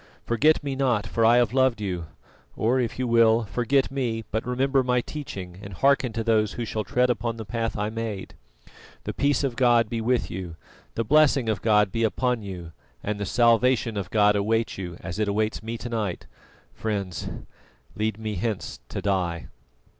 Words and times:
Forget 0.25 0.63
me 0.63 0.75
not, 0.75 1.05
for 1.05 1.23
I 1.23 1.37
have 1.37 1.53
loved 1.53 1.79
you; 1.79 2.07
or 2.55 2.79
if 2.79 2.97
you 2.97 3.05
will, 3.07 3.43
forget 3.43 3.91
me, 3.91 4.23
but 4.31 4.47
remember 4.47 4.83
my 4.83 4.99
teaching 4.99 5.59
and 5.61 5.75
hearken 5.75 6.11
to 6.13 6.23
those 6.23 6.53
who 6.53 6.65
shall 6.65 6.83
tread 6.83 7.11
upon 7.11 7.37
the 7.37 7.45
path 7.45 7.77
I 7.77 7.91
made. 7.91 8.33
The 9.03 9.13
peace 9.13 9.43
of 9.43 9.55
God 9.55 9.89
be 9.89 10.01
with 10.01 10.31
you, 10.31 10.55
the 10.95 11.03
blessing 11.03 11.47
of 11.49 11.61
God 11.61 11.91
be 11.91 12.01
upon 12.03 12.41
you, 12.41 12.71
and 13.03 13.19
the 13.19 13.27
salvation 13.27 13.95
of 13.95 14.09
God 14.09 14.35
await 14.35 14.75
you, 14.75 14.97
as 15.01 15.19
it 15.19 15.27
awaits 15.27 15.61
me 15.61 15.77
to 15.77 15.89
night! 15.89 16.25
Friends, 16.73 17.29
lead 17.95 18.17
me 18.17 18.33
hence 18.37 18.79
to 18.89 19.03
die." 19.03 19.49